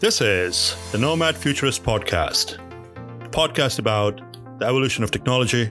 [0.00, 2.56] This is the Nomad Futurist Podcast,
[3.32, 4.18] podcast about
[4.58, 5.70] the evolution of technology,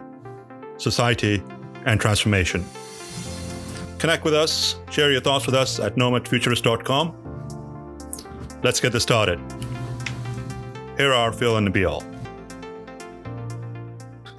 [0.78, 1.42] society,
[1.88, 2.64] and transformation.
[3.98, 7.16] Connect with us, share your thoughts with us at nomadfuturist.com.
[8.62, 9.40] Let's get this started.
[10.96, 12.19] Here are Phil and Nabil.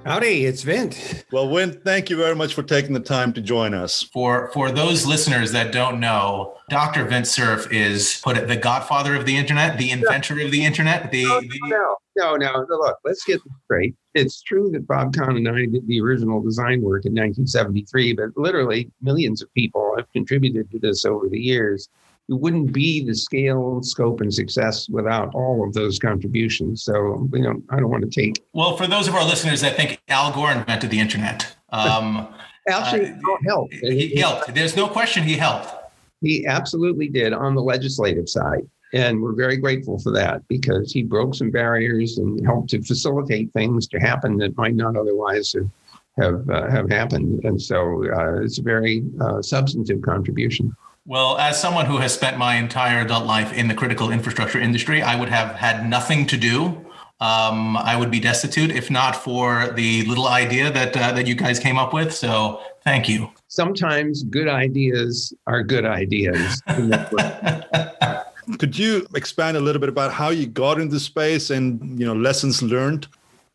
[0.05, 1.27] Howdy, it's Vint.
[1.30, 4.03] Well, Win, thank you very much for taking the time to join us.
[4.03, 7.05] For for those listeners that don't know, Dr.
[7.05, 11.11] Vint Cerf is put it the godfather of the internet, the inventor of the internet.
[11.12, 12.77] The, no, the no, no, no.
[12.77, 13.95] Look, let's get this straight.
[14.15, 18.37] It's true that Bob Kahn and I did the original design work in 1973, but
[18.37, 21.91] literally millions of people have contributed to this over the years.
[22.30, 26.84] It wouldn't be the scale, scope, and success without all of those contributions.
[26.84, 28.43] So, you know, I don't want to take.
[28.53, 32.29] well, for those of our listeners I think Al Gore invented the internet, um,
[32.69, 33.73] Actually, Uh, no, help.
[33.73, 34.55] he, he helped.
[34.55, 35.75] There's no question he helped.
[36.20, 38.69] He absolutely did on the legislative side.
[38.92, 43.53] And we're very grateful for that because he broke some barriers and helped to facilitate
[43.53, 45.70] things to happen that might not otherwise have
[46.19, 47.45] have, uh, have happened.
[47.45, 50.75] And so uh, it's a very uh, substantive contribution.
[51.06, 55.03] Well, as someone who has spent my entire adult life in the critical infrastructure industry,
[55.03, 56.84] I would have had nothing to do.
[57.20, 61.34] Um, I would be destitute if not for the little idea that uh, that you
[61.34, 62.15] guys came up with.
[62.15, 63.31] So, thank you.
[63.48, 66.62] Sometimes good ideas are good ideas.
[68.59, 72.14] Could you expand a little bit about how you got into space and you know
[72.14, 73.07] lessons learned?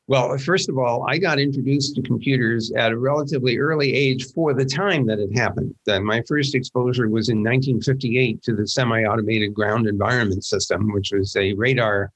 [0.08, 4.54] Well, first of all, I got introduced to computers at a relatively early age for
[4.54, 5.74] the time that it happened.
[5.88, 11.12] Uh, my first exposure was in 1958 to the semi automated ground environment system, which
[11.12, 12.12] was a radar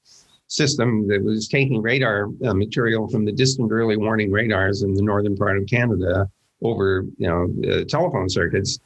[0.46, 5.02] system that was taking radar uh, material from the distant early warning radars in the
[5.02, 6.28] northern part of Canada
[6.62, 8.78] over you know uh, telephone circuits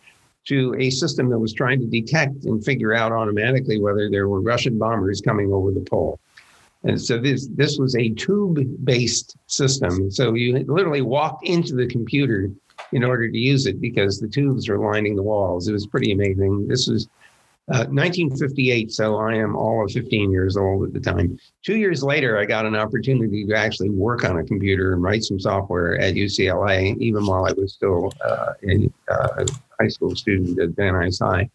[0.46, 4.40] to a system that was trying to detect and figure out automatically whether there were
[4.40, 6.20] Russian bombers coming over the pole.
[6.84, 10.10] And so this this was a tube-based system.
[10.10, 12.50] So you literally walked into the computer
[12.92, 15.66] in order to use it because the tubes were lining the walls.
[15.66, 16.68] It was pretty amazing.
[16.68, 17.08] This was
[17.72, 21.38] uh, 1958, so I am all of 15 years old at the time.
[21.62, 25.24] Two years later, I got an opportunity to actually work on a computer and write
[25.24, 29.46] some software at UCLA, even while I was still uh, a uh,
[29.80, 31.48] high school student at Van Nuys High.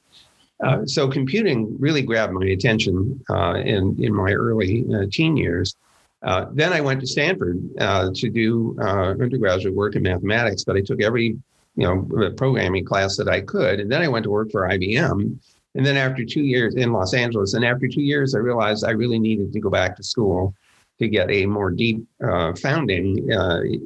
[0.63, 5.75] Uh, so computing really grabbed my attention uh, in in my early uh, teen years.
[6.21, 10.81] Uh, then I went to Stanford uh, to do undergraduate work in mathematics, but I
[10.81, 11.37] took every
[11.75, 15.37] you know programming class that I could, and then I went to work for IBM.
[15.75, 18.91] And then after two years in Los Angeles, and after two years, I realized I
[18.91, 20.53] really needed to go back to school
[20.97, 22.05] to get a more deep
[22.57, 23.29] founding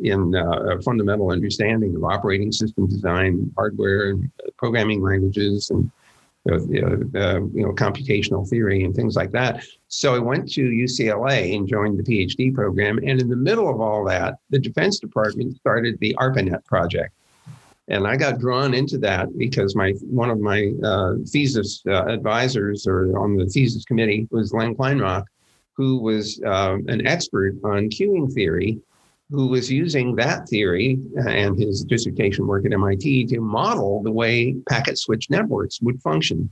[0.03, 4.15] in a fundamental understanding of operating system design, hardware,
[4.57, 5.91] programming languages, and
[6.45, 9.63] you know, uh, you know, computational theory and things like that.
[9.87, 12.97] So I went to UCLA and joined the PhD program.
[12.97, 17.13] And in the middle of all that, the Defense Department started the ARPANET project.
[17.87, 22.87] And I got drawn into that because my one of my uh, thesis uh, advisors
[22.87, 25.25] or on the thesis committee was Len Kleinrock,
[25.73, 28.79] who was um, an expert on queuing theory
[29.33, 34.55] who was using that theory and his dissertation work at MIT to model the way
[34.69, 36.51] packet switch networks would function.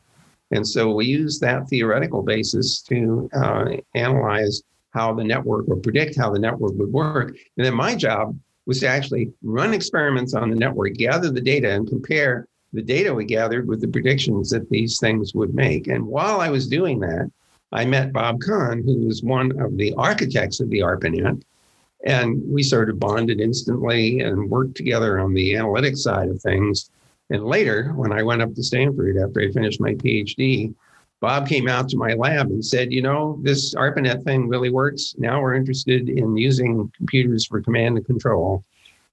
[0.50, 4.64] And so we used that theoretical basis to uh, analyze
[4.96, 7.30] how the network or predict how the network would work.
[7.56, 11.72] And then my job was to actually run experiments on the network, gather the data,
[11.72, 15.86] and compare the data we gathered with the predictions that these things would make.
[15.88, 17.32] And while I was doing that,
[17.72, 21.44] I met Bob Kahn, who was one of the architects of the ARPANET.
[22.04, 26.90] And we sort of bonded instantly and worked together on the analytics side of things.
[27.30, 30.74] And later, when I went up to Stanford after I finished my PhD,
[31.22, 35.14] Bob came out to my lab and said, you know, this ARPANET thing really works.
[35.20, 38.66] Now we're interested in using computers for command and control.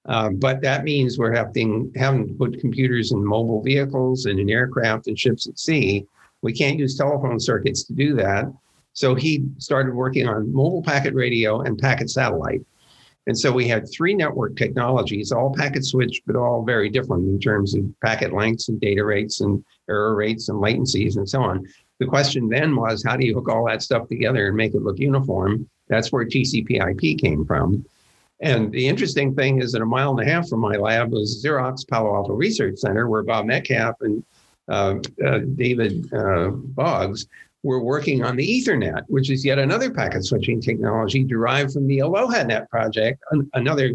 [0.06, 4.48] Uh, but that means we're having, having to put computers in mobile vehicles and in
[4.48, 6.06] aircraft and ships at sea.
[6.40, 8.50] We can't use telephone circuits to do that.
[8.94, 12.62] So he started working on mobile packet radio and packet satellite.
[13.28, 17.38] And so we had three network technologies, all packet switched, but all very different in
[17.38, 21.68] terms of packet lengths and data rates and error rates and latencies and so on.
[21.98, 24.82] The question then was, how do you hook all that stuff together and make it
[24.82, 25.68] look uniform?
[25.88, 27.84] That's where TCP/IP came from.
[28.40, 31.44] And the interesting thing is that a mile and a half from my lab was
[31.44, 34.24] Xerox Palo Alto Research Center, where Bob Metcalfe and
[34.68, 37.26] uh, uh, David uh, Boggs
[37.62, 42.00] were working on the Ethernet, which is yet another packet switching technology derived from the
[42.00, 43.92] Aloha Net project, an- another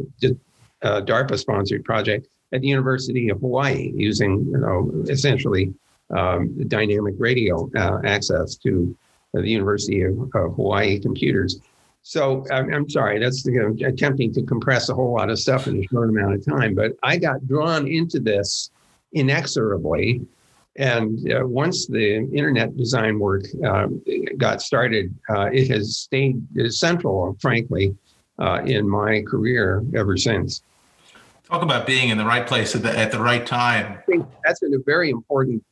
[0.81, 5.73] uh, DARPA-sponsored project at the University of Hawaii, using you know essentially
[6.15, 8.95] um, dynamic radio uh, access to
[9.33, 11.59] the University of, of Hawaii Computers.
[12.03, 15.67] So I'm, I'm sorry, that's you know, attempting to compress a whole lot of stuff
[15.67, 16.75] in a short amount of time.
[16.75, 18.71] But I got drawn into this
[19.13, 20.21] inexorably.
[20.75, 23.87] And uh, once the internet design work uh,
[24.37, 27.95] got started, uh, it has stayed central, frankly,
[28.39, 30.63] uh, in my career ever since.
[31.47, 33.99] Talk about being in the right place at the, at the right time.
[33.99, 35.63] I think that's a very important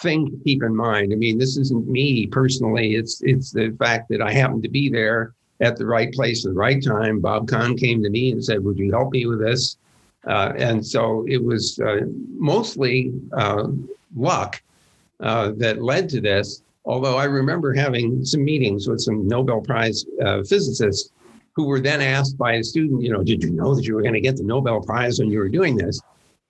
[0.00, 1.12] thing to keep in mind.
[1.12, 2.94] I mean, this isn't me personally.
[2.94, 6.52] It's it's the fact that I happened to be there at the right place at
[6.52, 7.20] the right time.
[7.20, 9.76] Bob Kahn came to me and said, "Would you help me with this?"
[10.26, 12.00] Uh, and so it was uh,
[12.34, 13.68] mostly uh,
[14.14, 14.62] luck
[15.20, 16.62] uh, that led to this.
[16.84, 21.10] Although I remember having some meetings with some Nobel Prize uh, physicists
[21.54, 24.02] who were then asked by a student, you know, did you know that you were
[24.02, 26.00] going to get the Nobel Prize when you were doing this?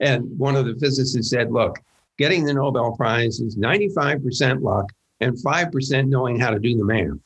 [0.01, 1.79] And one of the physicists said, look,
[2.19, 7.19] getting the Nobel Prize is 95% luck and 5% knowing how to do the math.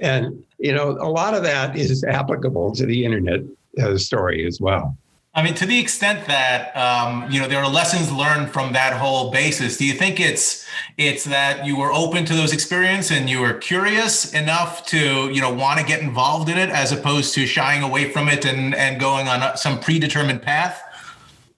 [0.00, 3.40] And, you know, a lot of that is applicable to the internet
[3.80, 4.96] uh, story as well.
[5.36, 8.94] I mean, to the extent that um, you know there are lessons learned from that
[8.94, 10.66] whole basis, do you think it's
[10.96, 15.42] it's that you were open to those experiences and you were curious enough to you
[15.42, 18.74] know want to get involved in it, as opposed to shying away from it and
[18.74, 20.82] and going on some predetermined path?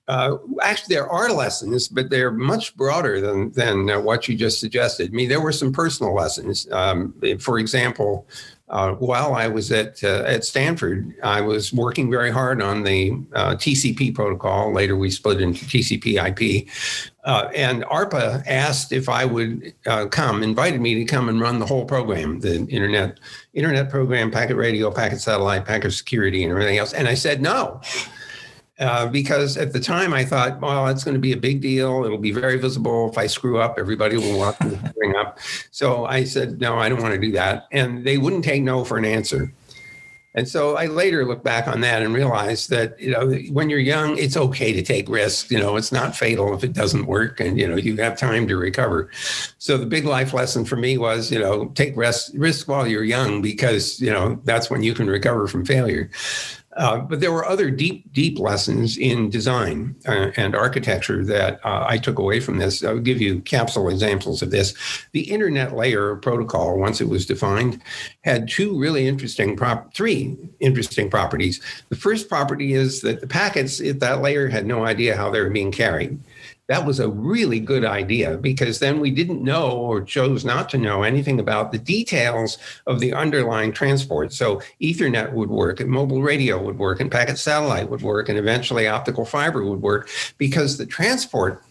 [0.08, 4.58] Uh, actually, there are lessons, but they're much broader than than uh, what you just
[4.58, 5.12] suggested.
[5.12, 6.66] I mean, there were some personal lessons.
[6.72, 8.26] Um, for example,
[8.70, 13.12] uh, while I was at uh, at Stanford, I was working very hard on the
[13.34, 14.72] uh, TCP protocol.
[14.72, 16.68] Later, we split into TCP/IP,
[17.24, 21.58] uh, and ARPA asked if I would uh, come, invited me to come and run
[21.58, 23.18] the whole program, the internet
[23.54, 26.92] internet program, packet radio, packet satellite, packet security, and everything else.
[26.92, 27.80] And I said no.
[28.78, 32.04] Uh, because at the time I thought, well, it's going to be a big deal.
[32.04, 33.10] It'll be very visible.
[33.10, 35.40] If I screw up, everybody will want to bring up.
[35.72, 37.66] So I said, no, I don't want to do that.
[37.72, 39.52] And they wouldn't take no for an answer.
[40.34, 43.80] And so I later look back on that and realized that, you know, when you're
[43.80, 45.50] young, it's okay to take risks.
[45.50, 48.46] You know, it's not fatal if it doesn't work and, you know, you have time
[48.46, 49.10] to recover.
[49.58, 53.02] So the big life lesson for me was, you know, take risk, risk while you're
[53.02, 56.08] young because, you know, that's when you can recover from failure.
[56.78, 61.84] Uh, but there were other deep, deep lessons in design uh, and architecture that uh,
[61.88, 62.84] I took away from this.
[62.84, 64.74] I'll give you capsule examples of this.
[65.10, 67.82] The internet layer protocol, once it was defined,
[68.22, 71.60] had two really interesting prop, three interesting properties.
[71.88, 75.40] The first property is that the packets at that layer had no idea how they
[75.40, 76.20] were being carried
[76.68, 80.78] that was a really good idea because then we didn't know or chose not to
[80.78, 84.32] know anything about the details of the underlying transport.
[84.32, 88.38] So Ethernet would work, and mobile radio would work, and packet satellite would work, and
[88.38, 91.62] eventually optical fiber would work because the transport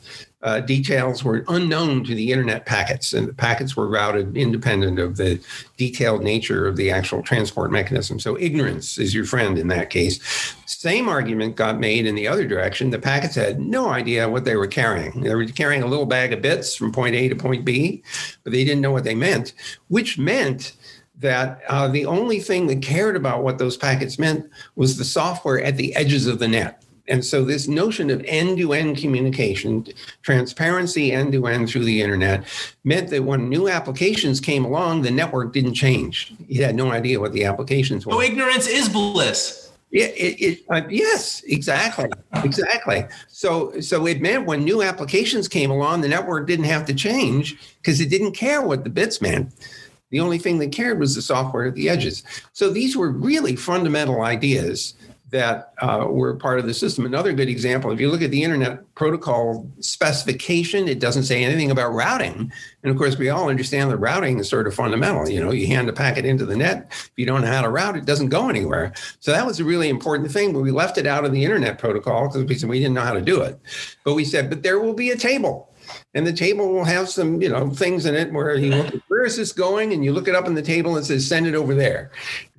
[0.43, 5.17] uh, details were unknown to the internet packets, and the packets were routed independent of
[5.17, 5.39] the
[5.77, 8.19] detailed nature of the actual transport mechanism.
[8.19, 10.55] So ignorance is your friend in that case.
[10.65, 12.91] Same argument got made in the other direction.
[12.91, 15.21] The packets had no idea what they were carrying.
[15.21, 18.03] They were carrying a little bag of bits from point A to point B,
[18.43, 19.53] but they didn't know what they meant,
[19.87, 20.73] which meant
[21.19, 25.59] that uh, the only thing that cared about what those packets meant was the software
[25.61, 26.83] at the edges of the net.
[27.07, 29.87] And so, this notion of end to end communication,
[30.23, 32.45] transparency end to end through the internet,
[32.83, 36.33] meant that when new applications came along, the network didn't change.
[36.47, 38.13] You had no idea what the applications were.
[38.13, 39.71] So, ignorance is bliss.
[39.89, 42.09] Yeah, it, it, uh, yes, exactly,
[42.43, 43.05] exactly.
[43.29, 47.57] So, so it meant when new applications came along, the network didn't have to change
[47.77, 49.53] because it didn't care what the bits meant.
[50.09, 52.23] The only thing that cared was the software at the edges.
[52.51, 54.93] So these were really fundamental ideas
[55.29, 57.05] that uh, were part of the system.
[57.05, 61.69] Another good example, if you look at the internet protocol specification, it doesn't say anything
[61.69, 62.51] about routing.
[62.83, 65.27] And of course, we all understand that routing is sort of fundamental.
[65.27, 67.69] You know, you hand a packet into the net, if you don't know how to
[67.69, 68.93] route, it doesn't go anywhere.
[69.19, 71.77] So that was a really important thing, but we left it out of the internet
[71.77, 73.59] protocol because we said we didn't know how to do it.
[74.05, 75.73] But we said, but there will be a table
[76.13, 79.25] and the table will have some you know things in it where you look where
[79.25, 79.93] is this going?
[79.93, 82.11] And you look it up in the table and says send it over there.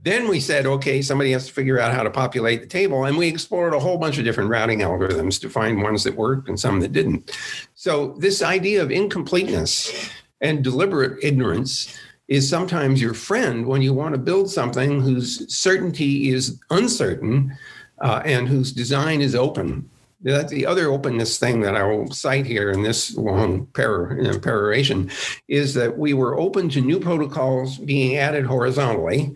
[0.03, 3.05] Then we said okay somebody has to figure out how to populate the table.
[3.05, 6.49] And we explored a whole bunch of different routing algorithms to find ones that worked
[6.49, 7.37] and some that didn't.
[7.75, 14.15] So this idea of incompleteness and deliberate ignorance is sometimes your friend when you want
[14.15, 17.57] to build something whose certainty is uncertain
[18.01, 19.89] uh, and whose design is open
[20.21, 25.11] the other openness thing that I will cite here in this long peroration
[25.47, 29.35] is that we were open to new protocols being added horizontally.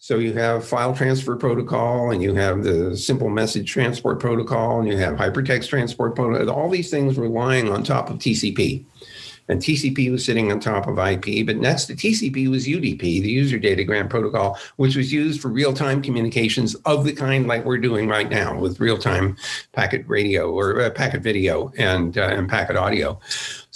[0.00, 4.88] So you have file transfer protocol and you have the simple message transport protocol and
[4.88, 8.84] you have hypertext transport protocol, all these things relying on top of TCP.
[9.48, 11.46] And TCP was sitting on top of IP.
[11.46, 15.72] But next to TCP was UDP, the User Datagram Protocol, which was used for real
[15.72, 19.36] time communications of the kind like we're doing right now with real time
[19.72, 23.18] packet radio or uh, packet video and, uh, and packet audio.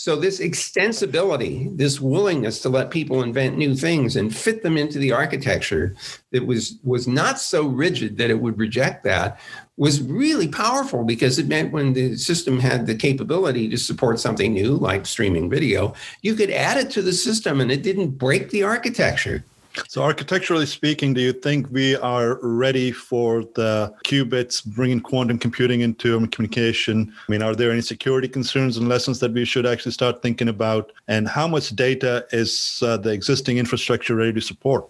[0.00, 4.99] So, this extensibility, this willingness to let people invent new things and fit them into
[4.99, 5.95] the architecture
[6.30, 9.38] that was, was not so rigid that it would reject that,
[9.76, 14.54] was really powerful because it meant when the system had the capability to support something
[14.54, 15.92] new, like streaming video,
[16.23, 19.45] you could add it to the system and it didn't break the architecture.
[19.88, 25.80] So, architecturally speaking, do you think we are ready for the qubits bringing quantum computing
[25.82, 27.12] into communication?
[27.28, 30.48] I mean, are there any security concerns and lessons that we should actually start thinking
[30.48, 30.90] about?
[31.06, 34.88] And how much data is uh, the existing infrastructure ready to support?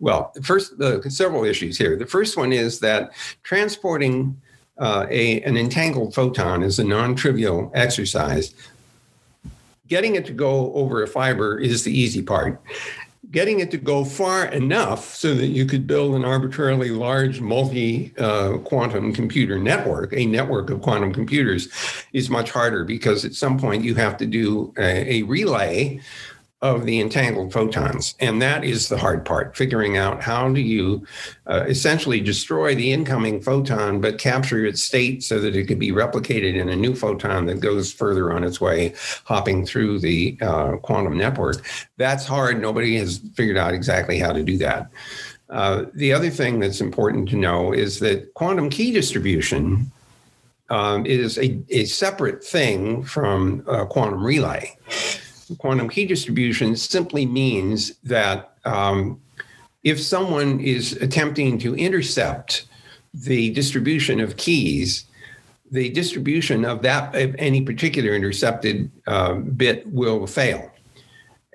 [0.00, 1.96] Well, first, uh, several issues here.
[1.96, 4.40] The first one is that transporting
[4.78, 8.54] uh, a, an entangled photon is a non trivial exercise.
[9.86, 12.60] Getting it to go over a fiber is the easy part
[13.34, 18.14] getting it to go far enough so that you could build an arbitrarily large multi
[18.16, 21.68] uh, quantum computer network, a network of quantum computers,
[22.12, 26.00] is much harder because at some point you have to do a, a relay
[26.64, 28.14] of the entangled photons.
[28.20, 31.06] And that is the hard part, figuring out how do you
[31.46, 35.92] uh, essentially destroy the incoming photon, but capture its state so that it could be
[35.92, 38.94] replicated in a new photon that goes further on its way,
[39.24, 41.62] hopping through the uh, quantum network.
[41.98, 42.62] That's hard.
[42.62, 44.90] Nobody has figured out exactly how to do that.
[45.50, 49.92] Uh, the other thing that's important to know is that quantum key distribution
[50.70, 54.74] um, is a, a separate thing from quantum relay
[55.58, 59.20] quantum key distribution simply means that um,
[59.82, 62.66] if someone is attempting to intercept
[63.12, 65.06] the distribution of keys,
[65.70, 70.70] the distribution of that of any particular intercepted uh, bit will fail.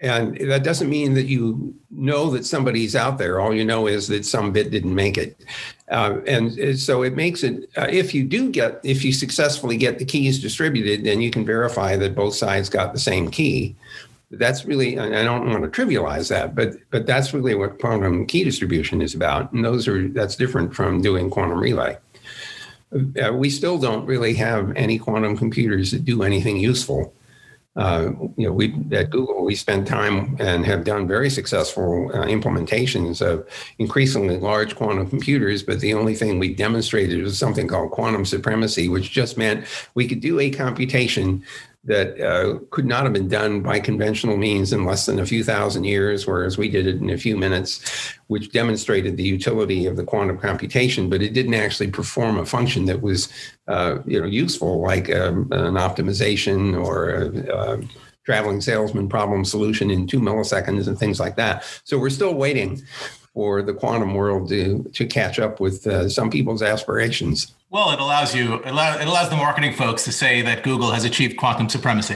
[0.02, 3.42] And that doesn't mean that you know that somebody's out there.
[3.42, 5.44] All you know is that some bit didn't make it.
[5.90, 10.00] Uh, and so it makes it, uh, if you do get, if you successfully get
[10.00, 13.76] the keys distributed, then you can verify that both sides got the same key.
[14.32, 18.44] That's really, I don't want to trivialize that, but but that's really what quantum key
[18.44, 19.52] distribution is about.
[19.52, 21.98] And those are, that's different from doing quantum relay.
[22.94, 27.14] Uh, we still don't really have any quantum computers that do anything useful
[27.76, 32.26] uh, you know, we at Google we spend time and have done very successful uh,
[32.26, 33.48] implementations of
[33.78, 35.62] increasingly large quantum computers.
[35.64, 40.08] But the only thing we demonstrated was something called quantum supremacy, which just meant we
[40.08, 41.44] could do a computation
[41.86, 45.44] that uh, could not have been done by conventional means in less than a few
[45.44, 49.96] thousand years, whereas we did it in a few minutes, which demonstrated the utility of
[49.96, 53.30] the quantum computation, but it didn't actually perform a function that was,
[53.68, 57.82] uh, you know, useful, like um, an optimization or a, a
[58.26, 61.64] traveling salesman problem solution in two milliseconds and things like that.
[61.86, 62.82] So we're still waiting
[63.34, 67.56] for the quantum world to to catch up with uh, some people's aspirations.
[67.72, 70.92] Well, it allows you it, allow, it allows the marketing folks to say that Google
[70.92, 72.16] has achieved quantum supremacy.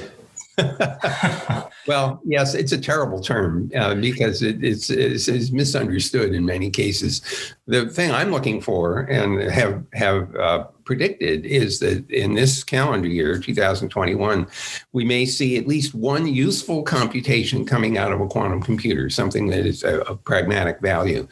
[1.88, 6.70] well, yes, it's a terrible term uh, because it, it's, it's, it's, misunderstood in many
[6.70, 7.22] cases.
[7.66, 13.08] The thing I'm looking for and have have uh, predicted is that in this calendar
[13.08, 14.46] year, 2021,
[14.92, 19.48] we may see at least one useful computation coming out of a quantum computer, something
[19.48, 21.28] that is of pragmatic value.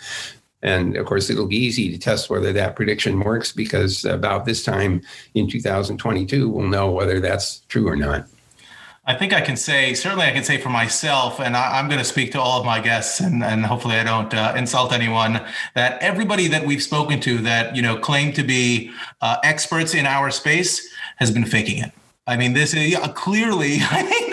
[0.64, 4.64] And of course, it'll be easy to test whether that prediction works because about this
[4.64, 5.02] time
[5.34, 8.28] in 2022, we'll know whether that's true or not.
[9.04, 11.98] I think I can say, certainly I can say for myself, and I, am going
[11.98, 15.42] to speak to all of my guests, and, and hopefully I don't uh, insult anyone,
[15.74, 18.92] that everybody that we've spoken to that, you know, claim to be
[19.22, 21.92] uh, experts in our space has been faking it.
[22.28, 24.32] I mean, this is yeah, clearly, I mean,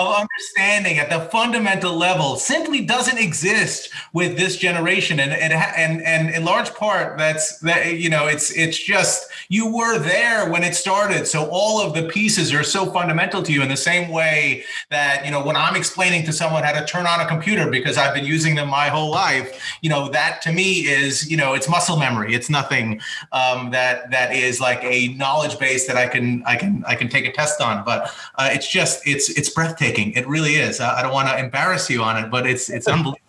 [0.00, 6.02] of understanding at the fundamental level simply doesn't exist with this generation, and and and
[6.02, 10.62] and in large part, that's that you know, it's it's just you were there when
[10.62, 14.10] it started, so all of the pieces are so fundamental to you in the same
[14.10, 17.70] way that you know when I'm explaining to someone how to turn on a computer
[17.70, 21.36] because I've been using them my whole life, you know, that to me is you
[21.36, 22.34] know, it's muscle memory.
[22.34, 23.00] It's nothing
[23.32, 27.08] um, that that is like a knowledge base that I can I can I can
[27.08, 30.12] take a test on, but uh, it's just it's it's breathtaking.
[30.12, 30.80] It really is.
[30.80, 33.20] I don't want to embarrass you on it, but it's it's unbelievable.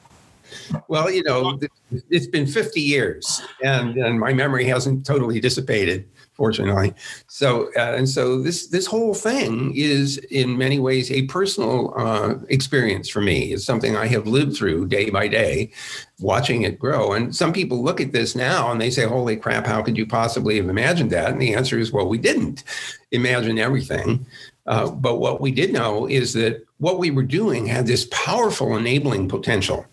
[0.87, 1.59] Well, you know,
[2.09, 6.93] it's been 50 years, and, and my memory hasn't totally dissipated, fortunately.
[7.27, 12.35] So, uh, and so this this whole thing is in many ways a personal uh,
[12.49, 13.53] experience for me.
[13.53, 15.71] It's something I have lived through day by day,
[16.19, 17.13] watching it grow.
[17.13, 19.65] And some people look at this now and they say, "Holy crap!
[19.65, 22.63] How could you possibly have imagined that?" And the answer is, "Well, we didn't
[23.11, 24.25] imagine everything."
[24.67, 28.75] Uh, but what we did know is that what we were doing had this powerful
[28.75, 29.85] enabling potential.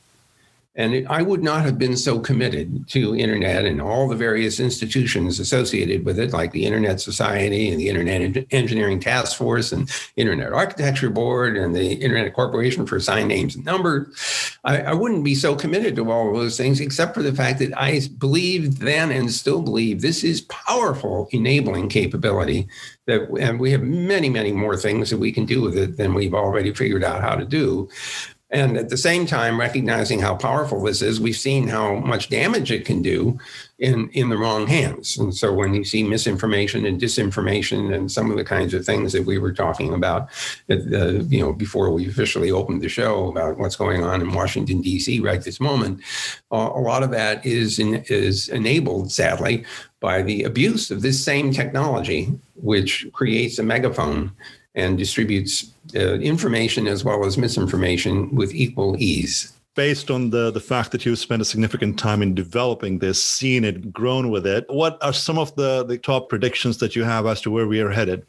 [0.77, 4.59] And it, I would not have been so committed to internet and all the various
[4.59, 9.89] institutions associated with it, like the Internet Society and the Internet Engineering Task Force and
[10.17, 14.59] Internet Architecture Board and the Internet Corporation for Assigned Names and Numbers.
[14.65, 17.61] I, I wouldn't be so committed to all of those things, except for the fact
[17.61, 22.67] that I believed then and still believe this is powerful enabling capability
[23.07, 26.15] that and we have many many more things that we can do with it than
[26.15, 27.89] we've already figured out how to do
[28.55, 32.71] and at the same time, recognizing how powerful this is, we've seen how much damage
[32.71, 33.37] it can do
[33.81, 35.19] in, in the wrong hands.
[35.19, 39.13] And so when you see misinformation and disinformation and some of the kinds of things
[39.13, 40.29] that we were talking about,
[40.69, 44.81] the, you know, before we officially opened the show about what's going on in Washington,
[44.81, 45.19] D.C.
[45.19, 46.01] right this moment,
[46.53, 49.65] uh, a lot of that is, in, is enabled, sadly,
[49.99, 54.31] by the abuse of this same technology, which creates a megaphone
[54.75, 59.53] and distributes uh, information as well as misinformation with equal ease.
[59.75, 63.65] Based on the, the fact that you've spent a significant time in developing this, seen
[63.65, 67.27] it, grown with it, what are some of the, the top predictions that you have
[67.27, 68.25] as to where we are headed?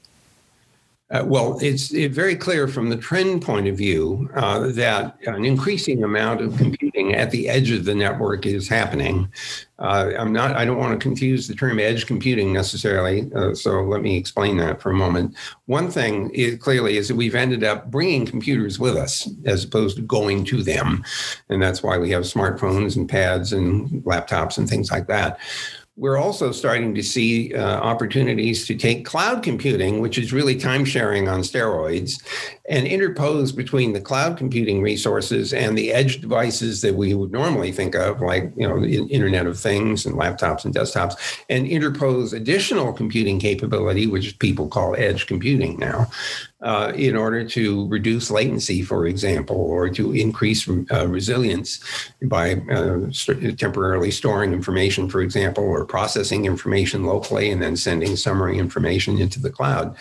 [1.11, 6.03] Uh, well, it's very clear from the trend point of view uh, that an increasing
[6.03, 9.31] amount of computing at the edge of the network is happening.
[9.77, 10.55] Uh, I'm not.
[10.55, 13.31] I don't want to confuse the term edge computing necessarily.
[13.35, 15.35] Uh, so let me explain that for a moment.
[15.67, 19.97] One thing is, clearly is that we've ended up bringing computers with us as opposed
[19.97, 21.03] to going to them,
[21.49, 25.39] and that's why we have smartphones and pads and laptops and things like that
[25.97, 30.83] we're also starting to see uh, opportunities to take cloud computing, which is really time
[30.83, 32.21] sharing on steroids,
[32.67, 37.71] and interpose between the cloud computing resources and the edge devices that we would normally
[37.71, 41.15] think of, like you know, Internet of Things and laptops and desktops,
[41.49, 46.07] and interpose additional computing capability, which people call edge computing now
[46.65, 51.79] uh, in order to reduce latency, for example, or to increase uh, resilience
[52.23, 58.15] by uh, st- temporarily storing information, for example, or processing information locally and then sending
[58.15, 59.95] summary information into the cloud.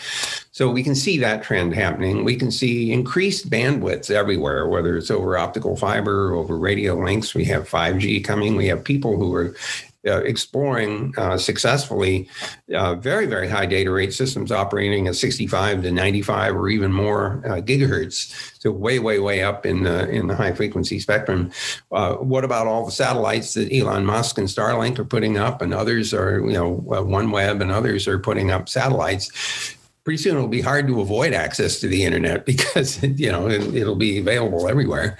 [0.53, 2.25] So we can see that trend happening.
[2.25, 7.35] We can see increased bandwidths everywhere, whether it's over optical fiber, over radio links.
[7.35, 8.57] We have 5G coming.
[8.57, 9.55] We have people who are
[10.07, 12.29] uh, exploring uh, successfully
[12.75, 17.43] uh, very, very high data rate systems operating at 65 to 95 or even more
[17.47, 18.53] uh, gigahertz.
[18.61, 21.51] So way, way, way up in the in the high frequency spectrum.
[21.93, 25.75] Uh, what about all the satellites that Elon Musk and Starlink are putting up, and
[25.75, 29.77] others are, you know, OneWeb and others are putting up satellites?
[30.05, 33.87] pretty soon it'll be hard to avoid access to the internet because you know it,
[33.87, 35.19] will be available everywhere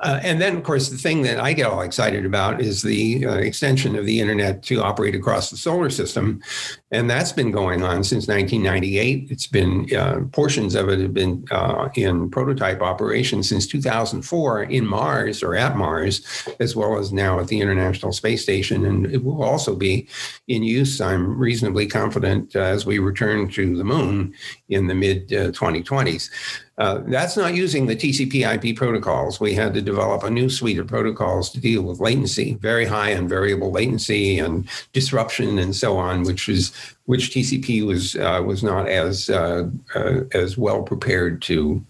[0.00, 3.24] uh, and then, of course, the thing that I get all excited about is the
[3.26, 6.42] uh, extension of the internet to operate across the solar system.
[6.90, 9.30] And that's been going on since 1998.
[9.30, 14.84] It's been, uh, portions of it have been uh, in prototype operation since 2004 in
[14.84, 16.26] Mars or at Mars,
[16.58, 18.84] as well as now at the International Space Station.
[18.84, 20.08] And it will also be
[20.48, 24.34] in use, I'm reasonably confident, uh, as we return to the moon
[24.68, 26.30] in the mid 2020s.
[26.76, 29.38] Uh, that's not using the TCP IP protocols.
[29.38, 33.10] We had to develop a new suite of protocols to deal with latency, very high
[33.10, 36.72] and variable latency and disruption and so on, which is
[37.04, 41.84] which TCP was uh, was not as uh, uh as well prepared to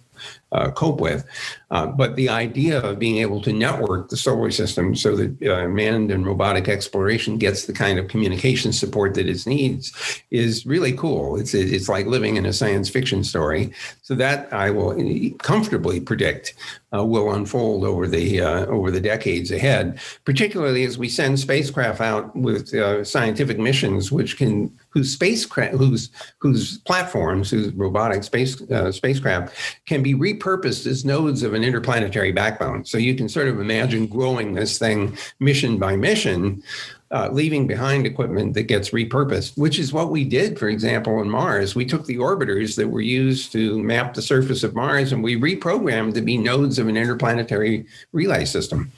[0.52, 1.24] uh, cope with.
[1.74, 5.66] Uh, but the idea of being able to network the solar system so that uh,
[5.68, 10.92] manned and robotic exploration gets the kind of communication support that it needs is really
[10.92, 11.36] cool.
[11.36, 13.72] It's it's like living in a science fiction story.
[14.02, 14.94] So that I will
[15.38, 16.54] comfortably predict
[16.94, 22.00] uh, will unfold over the uh, over the decades ahead, particularly as we send spacecraft
[22.00, 28.62] out with uh, scientific missions, which can whose spacecraft whose whose platforms, whose robotic space
[28.90, 29.54] spacecraft
[29.86, 32.84] can be repurposed as nodes of an interplanetary backbone.
[32.84, 36.62] So you can sort of imagine growing this thing mission by mission,
[37.10, 41.30] uh, leaving behind equipment that gets repurposed, which is what we did, for example, in
[41.30, 41.74] Mars.
[41.74, 45.36] We took the orbiters that were used to map the surface of Mars and we
[45.36, 48.92] reprogrammed to be nodes of an interplanetary relay system.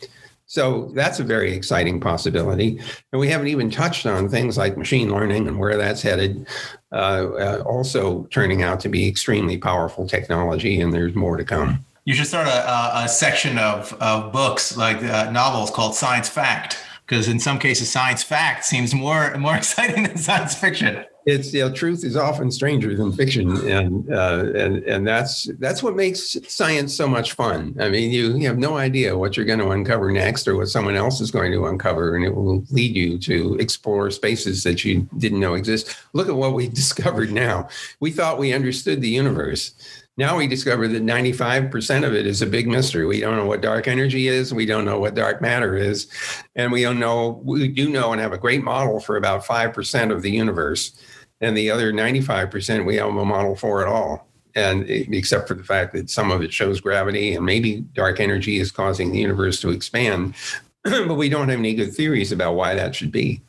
[0.46, 2.80] So that's a very exciting possibility.
[3.12, 6.46] And we haven't even touched on things like machine learning and where that's headed,
[6.92, 11.84] uh, uh, also turning out to be extremely powerful technology, and there's more to come.
[12.06, 16.78] You should start a, a section of, of books, like uh, novels called Science Fact,
[17.04, 21.04] because in some cases, science fact seems more more exciting than science fiction.
[21.24, 25.82] it's you know, truth is often stranger than fiction, and uh, and and that's that's
[25.82, 27.74] what makes science so much fun.
[27.80, 30.68] I mean, you, you have no idea what you're going to uncover next, or what
[30.68, 34.84] someone else is going to uncover, and it will lead you to explore spaces that
[34.84, 35.96] you didn't know exist.
[36.12, 37.68] Look at what we discovered now.
[37.98, 39.74] We thought we understood the universe.
[40.18, 43.04] Now we discover that 95% of it is a big mystery.
[43.04, 44.54] We don't know what dark energy is.
[44.54, 46.08] We don't know what dark matter is.
[46.54, 50.10] And we don't know, we do know and have a great model for about 5%
[50.10, 50.98] of the universe
[51.40, 55.62] and the other 95% we have a model for at all and except for the
[55.62, 59.60] fact that some of it shows gravity and maybe dark energy is causing the universe
[59.60, 60.34] to expand
[60.84, 63.40] but we don't have any good theories about why that should be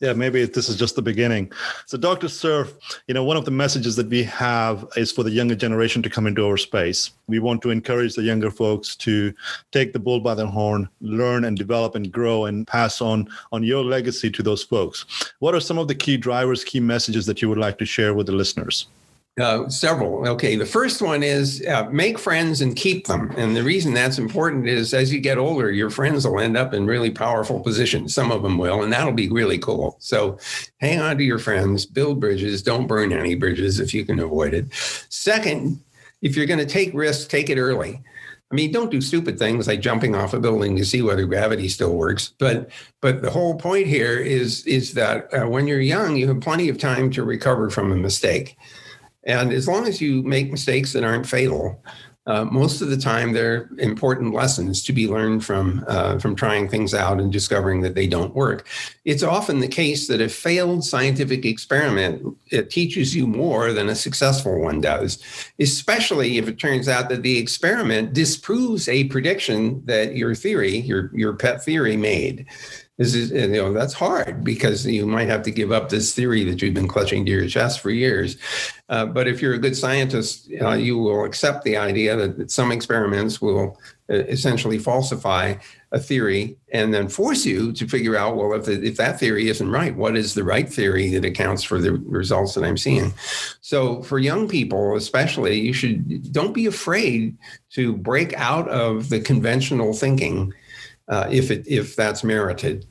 [0.00, 1.52] yeah, maybe this is just the beginning.
[1.86, 2.28] So, Dr.
[2.28, 2.74] Cerf,
[3.06, 6.10] you know, one of the messages that we have is for the younger generation to
[6.10, 7.12] come into our space.
[7.28, 9.32] We want to encourage the younger folks to
[9.72, 13.62] take the bull by the horn, learn and develop and grow and pass on on
[13.62, 15.06] your legacy to those folks.
[15.38, 18.14] What are some of the key drivers, key messages that you would like to share
[18.14, 18.86] with the listeners?
[19.40, 20.28] Uh, several.
[20.28, 20.54] Okay.
[20.54, 23.32] The first one is uh, make friends and keep them.
[23.36, 26.72] And the reason that's important is as you get older, your friends will end up
[26.72, 28.14] in really powerful positions.
[28.14, 29.96] Some of them will, and that'll be really cool.
[29.98, 30.38] So
[30.78, 34.54] hang on to your friends, build bridges, don't burn any bridges if you can avoid
[34.54, 34.72] it.
[35.08, 35.80] Second,
[36.22, 38.00] if you're going to take risks, take it early.
[38.52, 41.68] I mean, don't do stupid things like jumping off a building to see whether gravity
[41.68, 42.32] still works.
[42.38, 42.70] But
[43.00, 46.68] but the whole point here is is that uh, when you're young, you have plenty
[46.68, 48.56] of time to recover from a mistake.
[49.26, 51.82] And as long as you make mistakes that aren't fatal,
[52.26, 56.68] uh, most of the time they're important lessons to be learned from uh, from trying
[56.68, 58.66] things out and discovering that they don't work.
[59.04, 63.94] It's often the case that a failed scientific experiment it teaches you more than a
[63.94, 65.22] successful one does,
[65.58, 71.10] especially if it turns out that the experiment disproves a prediction that your theory, your
[71.14, 72.46] your pet theory, made.
[72.96, 76.44] This is, you know, that's hard because you might have to give up this theory
[76.44, 78.36] that you've been clutching to your chest for years.
[78.88, 82.50] Uh, but if you're a good scientist, uh, you will accept the idea that, that
[82.52, 83.76] some experiments will
[84.08, 85.54] uh, essentially falsify
[85.90, 89.70] a theory and then force you to figure out, well, if, if that theory isn't
[89.70, 93.12] right, what is the right theory that accounts for the results that I'm seeing?
[93.60, 97.36] So for young people, especially, you should don't be afraid
[97.70, 100.52] to break out of the conventional thinking
[101.08, 102.86] uh, if it if that's merited.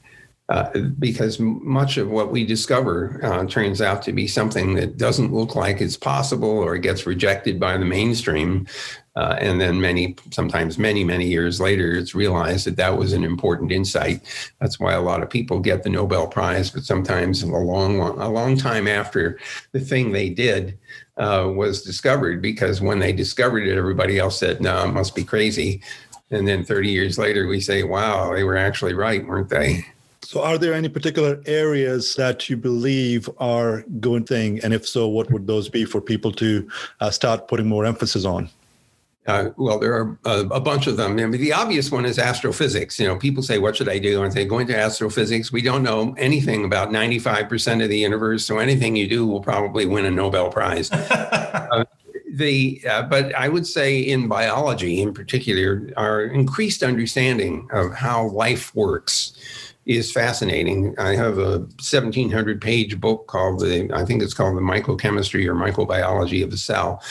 [0.50, 5.34] Uh, because much of what we discover uh, turns out to be something that doesn't
[5.34, 8.68] look like it's possible or gets rejected by the mainstream.
[9.16, 13.24] Uh, and then many, sometimes many, many years later, it's realized that that was an
[13.24, 14.22] important insight.
[14.60, 18.20] That's why a lot of people get the Nobel Prize, but sometimes a long, long
[18.20, 19.40] a long time after
[19.72, 20.78] the thing they did
[21.18, 25.24] uh, was discovered, because when they discovered it, everybody else said, "No, it must be
[25.24, 25.82] crazy."
[26.34, 29.86] And then 30 years later, we say, wow, they were actually right, weren't they?
[30.24, 34.60] So, are there any particular areas that you believe are good thing?
[34.64, 36.68] And if so, what would those be for people to
[37.02, 38.50] uh, start putting more emphasis on?
[39.28, 41.12] Uh, well, there are a, a, bunch of them.
[41.12, 43.00] I mean, the obvious one is astrophysics.
[43.00, 45.62] You know, people say, "What should I do?" And I say, "Go into astrophysics." We
[45.62, 49.86] don't know anything about ninety-five percent of the universe, so anything you do will probably
[49.86, 50.92] win a Nobel Prize.
[50.92, 51.86] uh,
[52.34, 58.30] the uh, but I would say in biology, in particular, our increased understanding of how
[58.30, 59.34] life works
[59.86, 60.96] is fascinating.
[60.98, 65.54] I have a 1700 page book called the I think it's called the microchemistry or
[65.54, 67.04] Microbiology of the Cell,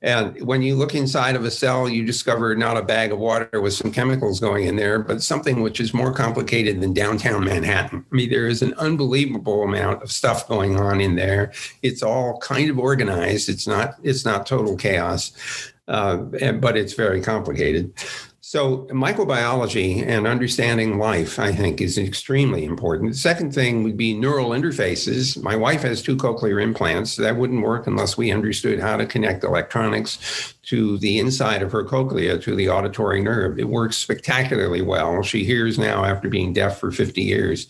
[0.00, 3.60] and when you look inside of a cell, you discover not a bag of water
[3.60, 8.04] with some chemicals going in there, but something which is more complicated than downtown Manhattan.
[8.10, 11.52] I mean, there is an unbelievable amount of stuff going on in there.
[11.82, 13.48] It's all kind of organized.
[13.48, 13.96] It's not.
[14.04, 15.32] It's not total chaos,
[15.88, 17.92] uh, but it's very complicated.
[18.50, 23.10] So, microbiology and understanding life, I think, is extremely important.
[23.10, 25.36] The second thing would be neural interfaces.
[25.42, 27.16] My wife has two cochlear implants.
[27.16, 31.82] That wouldn't work unless we understood how to connect electronics to the inside of her
[31.82, 33.58] cochlea to the auditory nerve.
[33.58, 35.22] It works spectacularly well.
[35.22, 37.66] She hears now after being deaf for 50 years.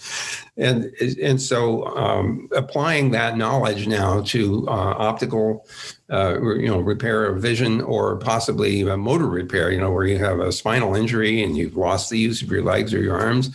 [0.56, 5.64] And, and so um, applying that knowledge now to uh, optical
[6.10, 10.40] uh, you know, repair of vision or possibly motor repair, you know, where you have
[10.40, 13.50] a spinal injury and you've lost the use of your legs or your arms.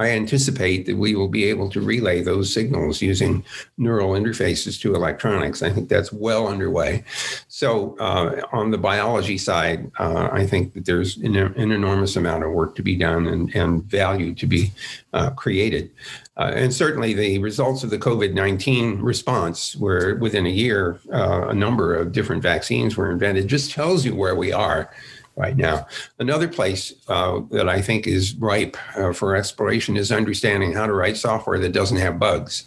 [0.00, 3.44] I anticipate that we will be able to relay those signals using
[3.76, 5.62] neural interfaces to electronics.
[5.62, 7.04] I think that's well underway.
[7.48, 12.44] So, uh, on the biology side, uh, I think that there's an, an, enormous amount
[12.44, 14.72] of work to be done and, and value to be
[15.12, 15.90] uh, created.
[16.38, 21.48] Uh, and certainly the results of the COVID 19 response, where within a year, uh,
[21.48, 24.90] a number of different vaccines were invented, just tells you where we are
[25.40, 25.86] right now.
[26.18, 30.92] Another place uh, that I think is ripe uh, for exploration is understanding how to
[30.92, 32.64] write software that doesn't have bugs.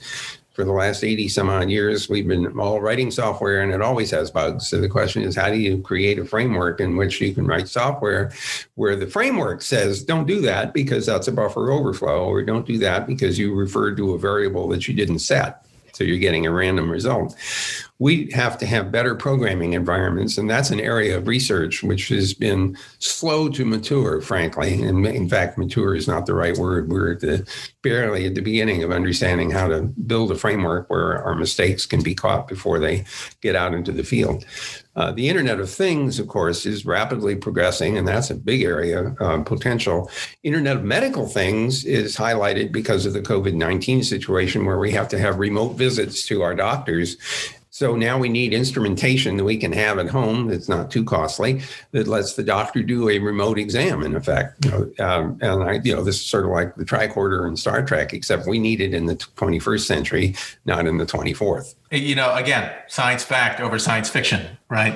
[0.54, 4.12] for the last 80 some odd years, we've been all writing software and it always
[4.12, 4.68] has bugs.
[4.68, 7.68] So the question is, how do you create a framework in which you can write
[7.68, 8.32] software
[8.76, 12.78] where the framework says, don't do that because that's a buffer overflow, or don't do
[12.80, 15.66] that because you referred to a variable that you didn't set.
[15.94, 17.36] So you're getting a random result
[18.00, 20.38] we have to have better programming environments.
[20.38, 24.82] And that's an area of research which has been slow to mature, frankly.
[24.82, 26.90] And in fact, mature is not the right word.
[26.90, 27.48] We're at the,
[27.82, 32.02] barely at the beginning of understanding how to build a framework where our mistakes can
[32.02, 33.06] be caught before they
[33.42, 34.44] get out into the field.
[34.96, 39.16] Uh, the Internet of Things, of course, is rapidly progressing, and that's a big area
[39.20, 40.10] uh, potential.
[40.44, 45.08] Internet of Medical Things is highlighted because of the COVID 19 situation where we have
[45.10, 47.18] to have remote visits to our doctors.
[47.74, 51.62] So now we need instrumentation that we can have at home that's not too costly
[51.90, 54.04] that lets the doctor do a remote exam.
[54.04, 56.86] In effect, you know, um, and I, you know, this is sort of like the
[56.86, 61.06] tricorder in Star Trek, except we need it in the 21st century, not in the
[61.08, 61.74] 24th.
[61.90, 64.94] You know, again, science fact over science fiction, right?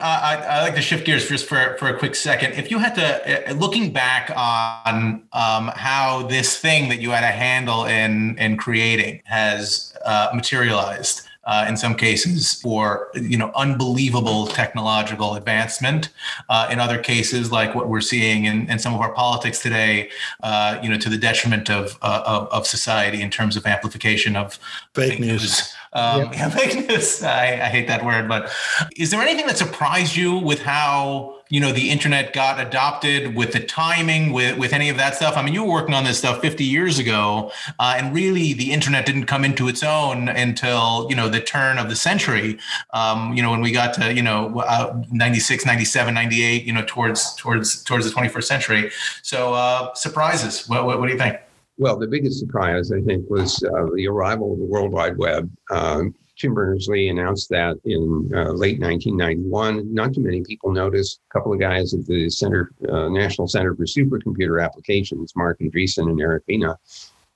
[0.00, 2.54] Uh, I, I, like to shift gears just for for a quick second.
[2.54, 7.22] If you had to, uh, looking back on um, how this thing that you had
[7.22, 13.50] a handle in in creating has uh, materialized uh, in some cases for you know
[13.54, 16.10] unbelievable technological advancement.
[16.48, 20.10] Uh, in other cases, like what we're seeing in, in some of our politics today,
[20.42, 24.36] uh, you know, to the detriment of, uh, of, of society in terms of amplification
[24.36, 24.54] of
[24.94, 25.42] fake, fake news.
[25.42, 25.75] news.
[25.92, 26.32] Um, yep.
[26.86, 27.28] Yeah.
[27.28, 28.50] I, I hate that word, but
[28.96, 33.52] is there anything that surprised you with how you know the internet got adopted with
[33.52, 36.18] the timing with with any of that stuff i mean you were working on this
[36.18, 41.06] stuff 50 years ago uh, and really the internet didn't come into its own until
[41.08, 42.58] you know the turn of the century
[42.92, 46.84] um, you know when we got to you know uh, 96 97 98 you know
[46.86, 48.90] towards towards towards the 21st century
[49.22, 51.38] so uh, surprises what, what, what do you think
[51.78, 55.50] well, the biggest surprise, I think, was uh, the arrival of the World Wide Web.
[55.70, 59.92] Um, Tim Berners-Lee announced that in uh, late 1991.
[59.92, 61.20] Not too many people noticed.
[61.30, 66.10] A couple of guys at the Center, uh, National Center for Supercomputer Applications, Marc Andreessen
[66.10, 66.78] and Eric Bina,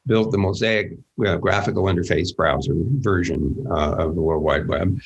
[0.07, 0.92] built the Mosaic
[1.26, 5.00] uh, graphical interface browser version uh, of the World Wide Web.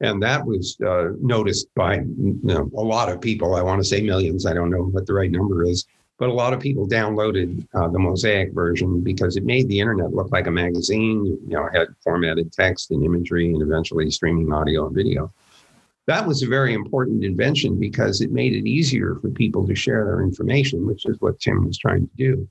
[0.00, 3.54] And that was uh, noticed by you know, a lot of people.
[3.54, 4.46] I want to say millions.
[4.46, 5.86] I don't know what the right number is
[6.18, 10.12] but a lot of people downloaded uh, the Mosaic version because it made the internet
[10.12, 11.24] look like a magazine.
[11.24, 15.32] You know, had formatted text and imagery, and eventually streaming audio and video.
[16.06, 20.06] That was a very important invention because it made it easier for people to share
[20.06, 22.48] their information, which is what Tim was trying to do.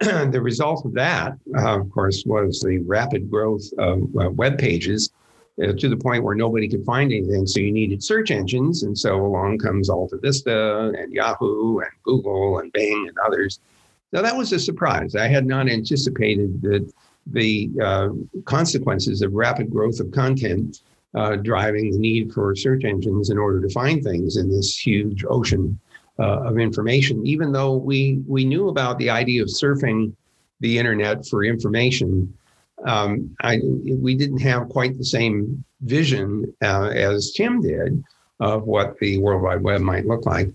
[0.30, 5.10] the result of that, uh, of course, was the rapid growth of uh, web pages
[5.58, 7.46] to the point where nobody could find anything.
[7.46, 8.82] So you needed search engines.
[8.82, 13.60] And so along comes Alta Vista and Yahoo and Google and Bing and others.
[14.12, 15.14] Now that was a surprise.
[15.14, 16.90] I had not anticipated that
[17.26, 18.08] the uh,
[18.44, 20.82] consequences of rapid growth of content
[21.14, 25.24] uh, driving the need for search engines in order to find things in this huge
[25.28, 25.78] ocean
[26.18, 27.26] uh, of information.
[27.26, 30.14] Even though we we knew about the idea of surfing
[30.60, 32.32] the internet for information,
[32.84, 33.60] um, I,
[34.00, 38.02] we didn't have quite the same vision uh, as Tim did
[38.40, 40.48] of what the World Wide Web might look like.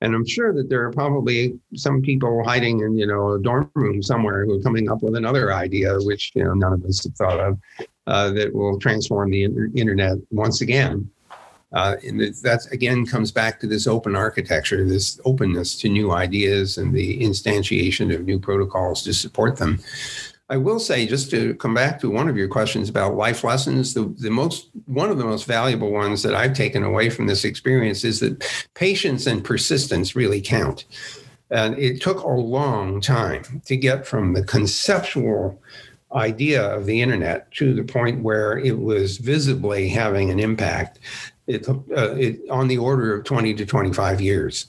[0.00, 3.70] And I'm sure that there are probably some people hiding in, you know, a dorm
[3.74, 7.04] room somewhere who are coming up with another idea, which you know none of us
[7.04, 7.58] have thought of,
[8.08, 11.08] uh, that will transform the inter- internet once again.
[11.72, 16.78] Uh, and that again comes back to this open architecture, this openness to new ideas,
[16.78, 19.80] and the instantiation of new protocols to support them.
[20.52, 23.94] I will say, just to come back to one of your questions about life lessons,
[23.94, 27.46] the, the most one of the most valuable ones that I've taken away from this
[27.46, 30.84] experience is that patience and persistence really count.
[31.50, 35.58] And it took a long time to get from the conceptual
[36.12, 40.98] idea of the internet to the point where it was visibly having an impact.
[41.46, 44.66] It, uh, it on the order of 20 to 25 years.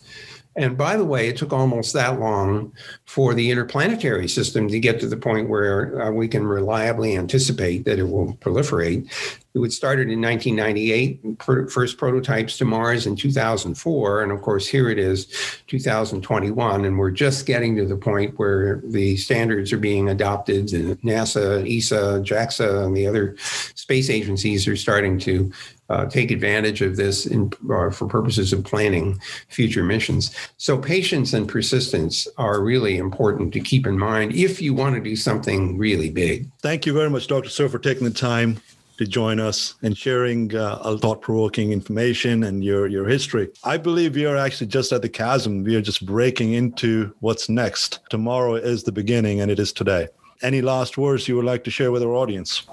[0.56, 2.74] And by the way, it took almost that long
[3.06, 7.86] for the interplanetary system to get to the point where uh, we can reliably anticipate
[7.86, 9.10] that it will proliferate.
[9.56, 14.24] It started in 1998, first prototypes to Mars in 2004.
[14.24, 15.28] And of course, here it is,
[15.68, 16.86] 2021.
[16.86, 20.68] And we're just getting to the point where the standards are being adopted.
[21.04, 23.36] NASA, ESA, JAXA, and the other
[23.76, 25.52] space agencies are starting to
[25.90, 29.20] uh, take advantage of this in, uh, for purposes of planning
[29.50, 30.36] future missions.
[30.58, 35.02] So, patience and persistence are really important to keep in mind if you want to
[35.02, 36.50] do something really big.
[36.62, 37.50] Thank you very much, Dr.
[37.50, 38.60] Cerf, for taking the time
[38.98, 43.50] to join us and sharing uh, thought-provoking information and your your history.
[43.64, 45.64] I believe we are actually just at the chasm.
[45.64, 48.00] We are just breaking into what's next.
[48.10, 50.08] Tomorrow is the beginning, and it is today.
[50.42, 52.64] Any last words you would like to share with our audience?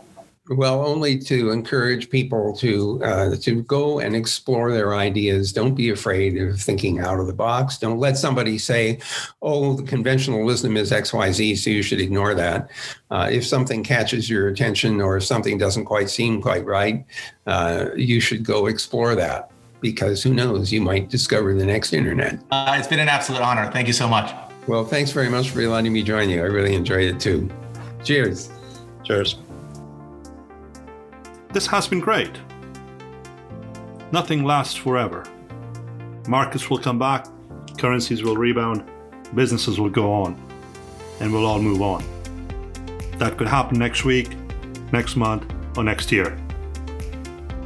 [0.48, 5.53] Well, only to encourage people to uh, to go and explore their ideas.
[5.53, 7.79] Don't be afraid of thinking out of the box.
[7.79, 8.98] Don't let somebody say,
[9.42, 12.70] "Oh, the conventional wisdom is X, Y, Z," so you should ignore that.
[13.11, 17.05] Uh, if something catches your attention or if something doesn't quite seem quite right,
[17.46, 22.40] uh, you should go explore that because who knows, you might discover the next internet.
[22.50, 23.70] Uh, it's been an absolute honor.
[23.70, 24.35] Thank you so much.
[24.66, 26.40] Well, thanks very much for letting me join you.
[26.40, 27.50] I really enjoyed it too.
[28.05, 28.50] Cheers.
[29.05, 29.37] Cheers.
[31.53, 32.31] This has been great.
[34.13, 35.25] Nothing lasts forever.
[36.29, 37.27] Markets will come back,
[37.77, 38.89] currencies will rebound,
[39.35, 40.41] businesses will go on,
[41.19, 42.05] and we'll all move on.
[43.19, 44.31] That could happen next week,
[44.93, 46.39] next month, or next year.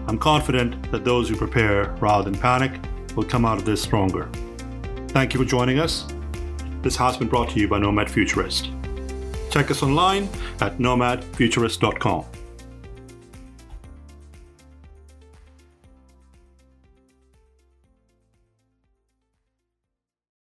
[0.07, 2.73] I'm confident that those who prepare rather than panic
[3.14, 4.29] will come out of this stronger.
[5.09, 6.07] Thank you for joining us.
[6.83, 8.70] This has been brought to you by Nomad Futurist.
[9.51, 10.29] Check us online
[10.61, 12.25] at nomadfuturist.com.